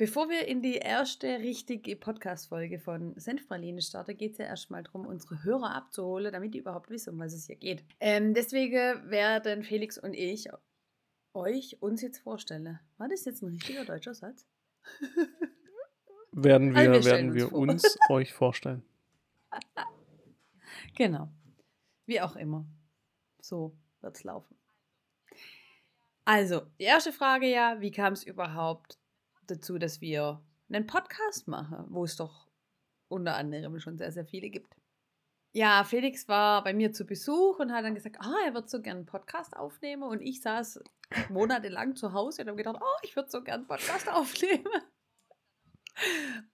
Bevor 0.00 0.30
wir 0.30 0.48
in 0.48 0.62
die 0.62 0.76
erste 0.76 1.40
richtige 1.40 1.94
Podcast-Folge 1.94 2.78
von 2.78 3.12
Senfpraline 3.20 3.82
starten, 3.82 4.16
geht 4.16 4.32
es 4.32 4.38
ja 4.38 4.46
erstmal 4.46 4.82
darum, 4.82 5.04
unsere 5.04 5.44
Hörer 5.44 5.74
abzuholen, 5.74 6.32
damit 6.32 6.54
die 6.54 6.58
überhaupt 6.60 6.88
wissen, 6.88 7.12
um 7.12 7.20
was 7.20 7.34
es 7.34 7.48
hier 7.48 7.56
geht. 7.56 7.84
Ähm, 8.00 8.32
deswegen 8.32 9.10
werden 9.10 9.62
Felix 9.62 9.98
und 9.98 10.14
ich 10.14 10.48
euch 11.34 11.82
uns 11.82 12.00
jetzt 12.00 12.20
vorstellen. 12.20 12.80
War 12.96 13.08
das 13.08 13.26
jetzt 13.26 13.42
ein 13.42 13.50
richtiger 13.50 13.84
deutscher 13.84 14.14
Satz? 14.14 14.46
werden 16.32 16.74
wir, 16.74 16.78
also 16.78 16.92
wir 16.92 17.04
werden 17.04 17.34
wir 17.34 17.52
uns, 17.52 17.84
uns 17.84 17.98
euch 18.08 18.32
vorstellen. 18.32 18.82
genau. 20.96 21.28
Wie 22.06 22.22
auch 22.22 22.36
immer. 22.36 22.64
So 23.42 23.76
wird 24.00 24.16
es 24.16 24.24
laufen. 24.24 24.56
Also, 26.24 26.62
die 26.78 26.84
erste 26.84 27.12
Frage 27.12 27.50
ja, 27.50 27.82
wie 27.82 27.90
kam 27.90 28.14
es 28.14 28.24
überhaupt 28.24 28.96
dazu, 29.50 29.78
dass 29.78 30.00
wir 30.00 30.42
einen 30.68 30.86
Podcast 30.86 31.48
machen, 31.48 31.86
wo 31.88 32.04
es 32.04 32.16
doch 32.16 32.48
unter 33.08 33.34
anderem 33.36 33.78
schon 33.80 33.98
sehr, 33.98 34.12
sehr 34.12 34.24
viele 34.24 34.50
gibt. 34.50 34.74
Ja, 35.52 35.82
Felix 35.82 36.28
war 36.28 36.62
bei 36.62 36.72
mir 36.72 36.92
zu 36.92 37.04
Besuch 37.04 37.58
und 37.58 37.72
hat 37.72 37.84
dann 37.84 37.94
gesagt, 37.96 38.16
ah, 38.20 38.36
er 38.46 38.54
wird 38.54 38.70
so 38.70 38.80
gerne 38.80 39.00
einen 39.00 39.06
Podcast 39.06 39.56
aufnehmen. 39.56 40.04
Und 40.04 40.20
ich 40.20 40.42
saß 40.42 40.80
monatelang 41.28 41.96
zu 41.96 42.12
Hause 42.12 42.42
und 42.42 42.48
habe 42.48 42.56
gedacht, 42.56 42.78
oh, 42.80 42.98
ich 43.02 43.16
würde 43.16 43.30
so 43.30 43.42
gerne 43.42 43.62
einen 43.62 43.66
Podcast 43.66 44.08
aufnehmen. 44.12 44.64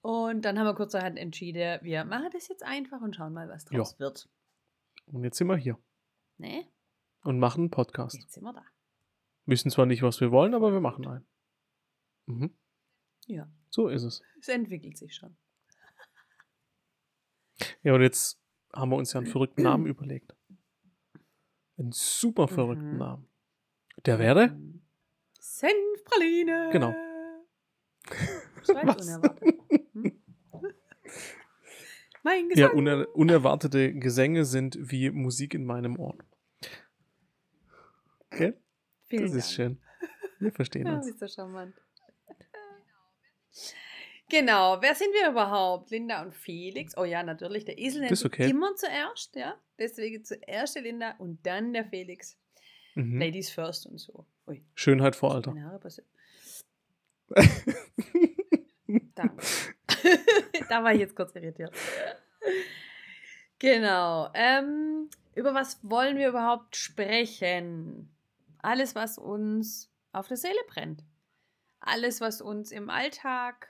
Und 0.00 0.44
dann 0.44 0.58
haben 0.58 0.66
wir 0.66 0.74
kurzerhand 0.74 1.18
entschieden, 1.18 1.78
wir 1.82 2.04
machen 2.04 2.30
das 2.32 2.48
jetzt 2.48 2.64
einfach 2.64 3.00
und 3.00 3.14
schauen 3.14 3.32
mal, 3.32 3.48
was 3.48 3.64
draus 3.64 3.92
ja. 3.92 3.98
wird. 4.00 4.28
Und 5.06 5.22
jetzt 5.22 5.38
sind 5.38 5.46
wir 5.46 5.56
hier. 5.56 5.78
Ne? 6.38 6.66
Und 7.22 7.38
machen 7.38 7.62
einen 7.62 7.70
Podcast. 7.70 8.16
Jetzt 8.16 8.32
sind 8.32 8.42
wir 8.42 8.52
da. 8.52 8.64
Wissen 9.46 9.70
zwar 9.70 9.86
nicht, 9.86 10.02
was 10.02 10.20
wir 10.20 10.32
wollen, 10.32 10.54
aber 10.54 10.72
wir 10.72 10.80
machen 10.80 11.06
einen. 11.06 11.26
Mhm. 12.26 12.56
Ja. 13.30 13.48
So 13.70 13.88
ist 13.88 14.02
es. 14.02 14.22
Es 14.40 14.48
entwickelt 14.48 14.98
sich 14.98 15.14
schon. 15.14 15.36
Ja, 17.82 17.94
und 17.94 18.02
jetzt 18.02 18.38
haben 18.74 18.90
wir 18.90 18.96
uns 18.96 19.12
ja 19.12 19.20
einen 19.20 19.26
verrückten 19.28 19.62
Namen 19.62 19.86
überlegt. 19.86 20.34
Einen 21.78 21.92
super 21.92 22.48
verrückten 22.48 22.92
mhm. 22.92 22.98
Namen. 22.98 23.28
Der 24.04 24.18
wäre? 24.18 24.58
Senfpraline. 25.38 26.70
Genau. 26.72 26.94
Was? 28.66 29.06
Unerwartet. 29.06 29.54
Hm? 29.92 30.22
Mein 32.22 32.48
Gesang. 32.48 32.70
Ja, 32.70 32.70
uner 32.72 33.06
unerwartete 33.14 33.94
Gesänge 33.94 34.44
sind 34.44 34.78
wie 34.78 35.10
Musik 35.10 35.54
in 35.54 35.64
meinem 35.64 35.98
Ohr. 35.98 36.16
Okay? 38.26 38.54
Vielen 39.06 39.22
das 39.22 39.32
Dank. 39.32 39.44
ist 39.44 39.54
schön. 39.54 39.80
Wir 40.38 40.52
verstehen 40.52 40.86
ja, 40.86 40.96
uns. 40.96 41.08
Ist 41.08 41.18
so 41.18 41.26
charmant. 41.26 41.74
Genau, 44.30 44.80
wer 44.80 44.94
sind 44.94 45.12
wir 45.12 45.30
überhaupt? 45.30 45.90
Linda 45.90 46.22
und 46.22 46.32
Felix. 46.34 46.96
Oh 46.96 47.04
ja, 47.04 47.22
natürlich, 47.22 47.64
der 47.64 47.78
Esel 47.78 48.02
nennt 48.02 48.24
okay. 48.24 48.48
immer 48.48 48.74
zuerst, 48.76 49.34
ja. 49.34 49.56
Deswegen 49.78 50.24
zuerst 50.24 50.76
die 50.76 50.80
Linda 50.80 51.16
und 51.18 51.44
dann 51.44 51.72
der 51.72 51.84
Felix. 51.84 52.38
Mhm. 52.94 53.18
Ladies 53.18 53.50
first 53.50 53.86
und 53.86 53.98
so. 53.98 54.26
Ui. 54.46 54.64
Schönheit 54.74 55.16
vor 55.16 55.34
Alter. 55.34 55.52
da. 59.14 59.24
da 60.68 60.84
war 60.84 60.92
ich 60.92 61.00
jetzt 61.00 61.16
kurz 61.16 61.34
irritiert. 61.34 61.72
Genau. 63.58 64.30
Ähm, 64.34 65.08
über 65.34 65.54
was 65.54 65.78
wollen 65.82 66.16
wir 66.16 66.28
überhaupt 66.28 66.76
sprechen? 66.76 68.14
Alles, 68.58 68.94
was 68.94 69.18
uns 69.18 69.90
auf 70.12 70.28
der 70.28 70.36
Seele 70.36 70.60
brennt. 70.68 71.04
Alles, 71.80 72.20
was 72.20 72.40
uns 72.40 72.70
im 72.70 72.90
Alltag 72.90 73.68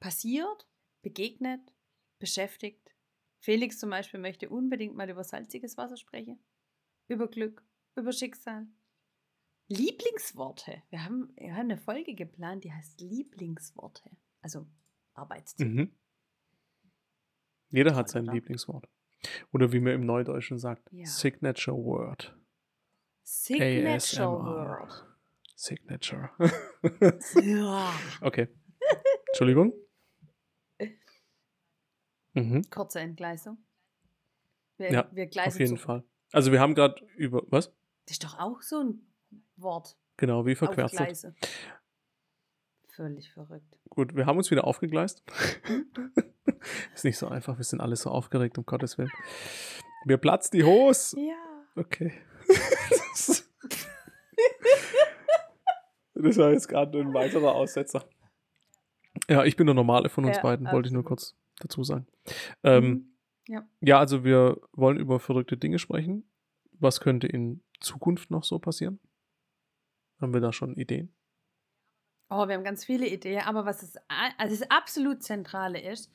passiert, 0.00 0.68
begegnet, 1.02 1.60
beschäftigt. 2.18 2.94
Felix 3.40 3.78
zum 3.78 3.90
Beispiel 3.90 4.20
möchte 4.20 4.48
unbedingt 4.48 4.94
mal 4.94 5.10
über 5.10 5.24
salziges 5.24 5.76
Wasser 5.76 5.96
sprechen, 5.96 6.42
über 7.08 7.28
Glück, 7.28 7.62
über 7.96 8.12
Schicksal. 8.12 8.66
Lieblingsworte. 9.68 10.82
Wir 10.90 11.04
haben, 11.04 11.32
wir 11.36 11.52
haben 11.52 11.70
eine 11.70 11.78
Folge 11.78 12.14
geplant, 12.14 12.64
die 12.64 12.72
heißt 12.72 13.00
Lieblingsworte. 13.00 14.10
Also 14.40 14.66
Arbeitstitel. 15.14 15.70
Mhm. 15.70 15.98
Jeder 17.70 17.94
hat 17.94 18.08
sein 18.08 18.26
Lieblingswort. 18.26 18.88
Oder 19.52 19.72
wie 19.72 19.80
man 19.80 19.94
im 19.94 20.06
Neudeutschen 20.06 20.58
sagt, 20.58 20.88
ja. 20.92 21.06
Signature 21.06 21.76
Word. 21.76 22.36
Signature 23.22 23.94
ASMR. 23.94 24.44
Word. 24.44 25.11
Signature. 25.62 26.30
ja. 27.40 27.92
Okay. 28.20 28.48
Entschuldigung. 29.28 29.72
Mhm. 32.34 32.68
Kurze 32.68 32.98
Entgleisung. 32.98 33.58
Wir, 34.76 34.90
ja, 34.90 35.08
wir 35.12 35.28
auf 35.46 35.58
jeden 35.60 35.76
zu. 35.76 35.82
Fall. 35.82 36.02
Also 36.32 36.50
wir 36.50 36.58
haben 36.58 36.74
gerade 36.74 37.00
über, 37.16 37.42
was? 37.46 37.72
Das 38.06 38.14
ist 38.14 38.24
doch 38.24 38.38
auch 38.40 38.60
so 38.62 38.80
ein 38.82 39.06
Wort. 39.56 39.96
Genau, 40.16 40.46
wie 40.46 40.56
verquerzelt. 40.56 41.32
Völlig 42.88 43.30
verrückt. 43.30 43.78
Gut, 43.88 44.16
wir 44.16 44.26
haben 44.26 44.38
uns 44.38 44.50
wieder 44.50 44.64
aufgegleist. 44.64 45.22
ist 46.94 47.04
nicht 47.04 47.18
so 47.18 47.28
einfach, 47.28 47.58
wir 47.58 47.64
sind 47.64 47.80
alle 47.80 47.94
so 47.94 48.10
aufgeregt, 48.10 48.58
um 48.58 48.66
Gottes 48.66 48.98
Willen. 48.98 49.12
Mir 50.06 50.18
platzt 50.18 50.54
die 50.54 50.64
Hose. 50.64 51.20
Ja. 51.20 51.36
Okay. 51.76 52.12
das 56.22 56.36
war 56.38 56.52
jetzt 56.52 56.68
gerade 56.68 56.98
ein 57.00 57.14
weiterer 57.14 57.54
Aussetzer. 57.54 58.04
Ja, 59.28 59.44
ich 59.44 59.56
bin 59.56 59.66
der 59.66 59.74
Normale 59.74 60.08
von 60.08 60.24
uns 60.24 60.36
ja, 60.36 60.42
beiden, 60.42 60.70
wollte 60.70 60.88
ich 60.88 60.92
nur 60.92 61.04
kurz 61.04 61.36
dazu 61.58 61.84
sagen. 61.84 62.06
Ähm, 62.62 62.84
mhm. 62.84 63.16
ja. 63.48 63.66
ja, 63.80 63.98
also 63.98 64.24
wir 64.24 64.60
wollen 64.72 64.98
über 64.98 65.20
verrückte 65.20 65.56
Dinge 65.56 65.78
sprechen. 65.78 66.28
Was 66.72 67.00
könnte 67.00 67.26
in 67.26 67.62
Zukunft 67.80 68.30
noch 68.30 68.44
so 68.44 68.58
passieren? 68.58 69.00
Haben 70.20 70.34
wir 70.34 70.40
da 70.40 70.52
schon 70.52 70.74
Ideen? 70.76 71.14
Oh, 72.30 72.48
wir 72.48 72.54
haben 72.54 72.64
ganz 72.64 72.84
viele 72.84 73.06
Ideen, 73.06 73.42
aber 73.42 73.66
was 73.66 73.80
das, 73.80 74.02
also 74.38 74.56
das 74.56 74.70
absolut 74.70 75.22
Zentrale 75.22 75.80
ist, 75.80 76.10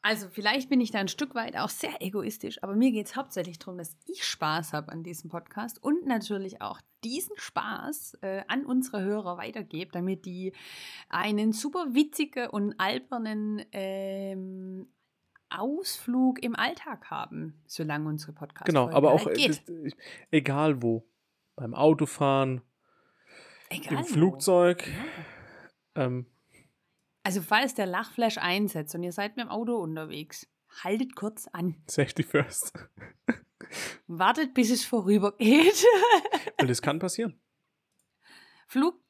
also 0.00 0.28
vielleicht 0.30 0.68
bin 0.68 0.80
ich 0.80 0.90
da 0.90 0.98
ein 0.98 1.08
Stück 1.08 1.34
weit 1.34 1.56
auch 1.56 1.68
sehr 1.68 2.00
egoistisch, 2.00 2.62
aber 2.62 2.74
mir 2.74 2.92
geht 2.92 3.06
es 3.06 3.16
hauptsächlich 3.16 3.58
darum, 3.58 3.78
dass 3.78 3.96
ich 4.06 4.24
Spaß 4.24 4.72
habe 4.72 4.92
an 4.92 5.02
diesem 5.02 5.30
Podcast 5.30 5.82
und 5.82 6.06
natürlich 6.06 6.60
auch 6.60 6.80
diesen 7.04 7.36
Spaß 7.36 8.18
äh, 8.22 8.42
an 8.48 8.64
unsere 8.64 9.02
Hörer 9.02 9.36
weitergebe, 9.36 9.92
damit 9.92 10.24
die 10.24 10.52
einen 11.08 11.52
super 11.52 11.86
witzigen 11.90 12.48
und 12.48 12.74
albernen 12.78 13.64
ähm, 13.72 14.88
Ausflug 15.50 16.42
im 16.42 16.56
Alltag 16.56 17.10
haben, 17.10 17.62
solange 17.66 18.08
unsere 18.08 18.32
Podcast 18.32 18.66
Genau, 18.66 18.90
aber 18.90 19.12
auch 19.12 19.26
äh, 19.26 19.34
geht. 19.34 19.62
egal 20.30 20.82
wo. 20.82 21.06
Beim 21.56 21.74
Autofahren, 21.74 22.62
egal 23.68 23.98
im 23.98 24.04
Flugzeug. 24.04 24.88
Ja. 25.96 26.06
Ähm, 26.06 26.26
also 27.22 27.40
falls 27.42 27.74
der 27.74 27.86
Lachflash 27.86 28.38
einsetzt 28.38 28.94
und 28.94 29.04
ihr 29.04 29.12
seid 29.12 29.36
mit 29.36 29.46
dem 29.46 29.50
Auto 29.50 29.76
unterwegs, 29.76 30.48
haltet 30.82 31.14
kurz 31.14 31.46
an. 31.52 31.76
Safety 31.86 32.24
first. 32.24 32.72
Wartet, 34.06 34.54
bis 34.54 34.70
es 34.70 34.84
vorübergeht. 34.84 35.84
Weil 36.58 36.66
das 36.66 36.82
kann 36.82 36.98
passieren. 36.98 37.40
Flug, 38.66 39.00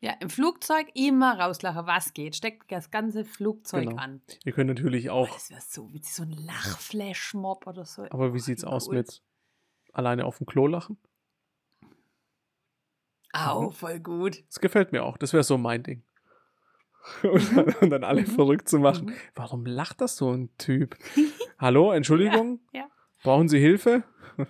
ja, 0.00 0.12
im 0.20 0.30
Flugzeug 0.30 0.88
immer 0.94 1.38
rauslachen, 1.40 1.86
was 1.86 2.12
geht. 2.14 2.36
Steckt 2.36 2.70
das 2.70 2.90
ganze 2.90 3.24
Flugzeug 3.24 3.88
genau. 3.88 4.00
an. 4.00 4.22
Ihr 4.44 4.52
könnt 4.52 4.68
natürlich 4.68 5.10
auch. 5.10 5.28
Oh, 5.28 5.34
das 5.34 5.50
wäre 5.50 5.60
so 5.60 5.92
wie 5.92 6.02
so 6.02 6.22
ein 6.22 6.30
Lachflash-Mob 6.30 7.66
oder 7.66 7.84
so. 7.84 8.02
Aber 8.10 8.34
wie 8.34 8.38
sieht's 8.38 8.64
aus 8.64 8.88
mit 8.88 9.22
alleine 9.92 10.24
auf 10.24 10.38
dem 10.38 10.46
Klo 10.46 10.66
lachen? 10.66 10.98
Au, 13.32 13.62
mhm. 13.62 13.72
voll 13.72 14.00
gut. 14.00 14.44
Das 14.48 14.60
gefällt 14.60 14.92
mir 14.92 15.04
auch. 15.04 15.16
Das 15.16 15.32
wäre 15.32 15.42
so 15.42 15.58
mein 15.58 15.82
Ding. 15.82 16.04
und, 17.22 17.56
dann, 17.56 17.74
und 17.80 17.90
dann 17.90 18.04
alle 18.04 18.22
mhm. 18.22 18.26
verrückt 18.26 18.68
zu 18.68 18.78
machen. 18.78 19.06
Mhm. 19.06 19.14
Warum 19.34 19.66
lacht 19.66 20.00
das 20.00 20.16
so 20.16 20.30
ein 20.30 20.50
Typ? 20.58 20.96
Hallo, 21.58 21.92
Entschuldigung? 21.92 22.60
Ja, 22.72 22.80
ja. 22.80 22.88
Brauchen 23.22 23.48
Sie 23.48 23.58
Hilfe? 23.58 24.04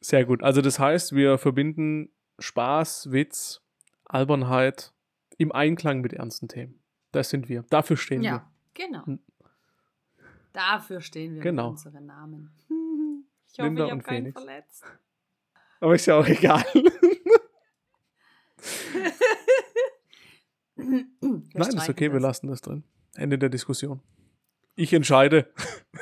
Sehr 0.00 0.24
gut. 0.24 0.42
Also 0.42 0.60
das 0.60 0.78
heißt, 0.78 1.14
wir 1.14 1.38
verbinden 1.38 2.10
Spaß, 2.38 3.12
Witz, 3.12 3.62
Albernheit 4.04 4.92
im 5.38 5.52
Einklang 5.52 6.00
mit 6.00 6.12
ernsten 6.12 6.48
Themen. 6.48 6.80
Das 7.12 7.30
sind 7.30 7.48
wir. 7.48 7.64
Dafür 7.70 7.96
stehen 7.96 8.22
ja, 8.22 8.32
wir. 8.32 8.36
Ja, 8.36 8.50
genau. 8.74 9.06
Hm. 9.06 9.20
Dafür 10.52 11.00
stehen 11.00 11.34
wir 11.36 11.42
genau. 11.42 11.70
mit 11.70 11.78
unseren 11.78 12.06
Namen. 12.06 12.50
Ich 13.54 13.58
hoffe, 13.58 13.68
Linda 13.68 13.84
ich 13.84 13.90
habe 13.90 14.02
keinen 14.02 14.32
verletzt. 14.32 14.82
Aber 15.80 15.94
ist 15.94 16.06
ja 16.06 16.18
auch 16.18 16.26
egal. 16.26 16.64
Nein, 20.76 21.12
ist 21.52 21.88
okay, 21.90 22.06
das. 22.06 22.14
wir 22.14 22.20
lassen 22.20 22.46
das 22.46 22.62
drin. 22.62 22.84
Ende 23.14 23.38
der 23.38 23.50
Diskussion. 23.50 24.00
Ich 24.74 24.92
entscheide. 24.92 25.52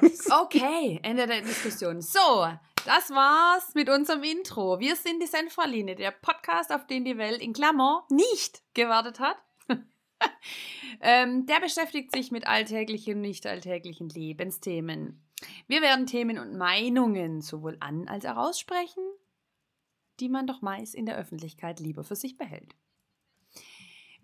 okay, 0.42 0.98
Ende 1.02 1.26
der 1.26 1.42
Diskussion. 1.42 2.00
So, 2.00 2.48
das 2.86 3.10
war's 3.10 3.74
mit 3.74 3.90
unserem 3.90 4.22
Intro. 4.22 4.80
Wir 4.80 4.96
sind 4.96 5.22
die 5.22 5.26
Senfraline, 5.26 5.94
der 5.94 6.10
Podcast, 6.10 6.72
auf 6.72 6.86
den 6.86 7.04
die 7.04 7.18
Welt 7.18 7.42
in 7.42 7.52
Klammer 7.52 8.06
nicht 8.10 8.62
gewartet 8.72 9.20
hat. 9.20 9.36
ähm, 11.00 11.44
der 11.44 11.60
beschäftigt 11.60 12.14
sich 12.14 12.30
mit 12.30 12.46
alltäglichen 12.46 13.16
und 13.16 13.20
nicht 13.20 13.46
alltäglichen 13.46 14.08
Lebensthemen. 14.08 15.22
Wir 15.66 15.82
werden 15.82 16.06
Themen 16.06 16.38
und 16.38 16.56
Meinungen 16.56 17.42
sowohl 17.42 17.76
an 17.80 18.08
als 18.08 18.24
auch 18.24 18.36
aussprechen, 18.36 19.02
die 20.20 20.30
man 20.30 20.46
doch 20.46 20.62
meist 20.62 20.94
in 20.94 21.04
der 21.04 21.18
Öffentlichkeit 21.18 21.80
lieber 21.80 22.02
für 22.02 22.16
sich 22.16 22.38
behält. 22.38 22.74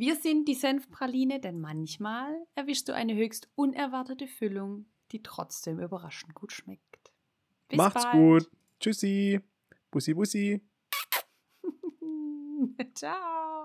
Wir 0.00 0.16
sind 0.16 0.48
die 0.48 0.54
Senfpraline, 0.54 1.40
denn 1.40 1.60
manchmal 1.60 2.46
erwischst 2.54 2.88
du 2.88 2.94
eine 2.94 3.14
höchst 3.14 3.50
unerwartete 3.54 4.26
Füllung, 4.28 4.86
die 5.12 5.22
trotzdem 5.22 5.78
überraschend 5.78 6.34
gut 6.34 6.52
schmeckt. 6.52 7.12
Bis 7.68 7.76
Macht's 7.76 8.04
bald. 8.04 8.14
gut. 8.14 8.50
Tschüssi. 8.80 9.40
Bussi, 9.90 10.14
bussi. 10.14 10.62
Ciao. 12.94 13.59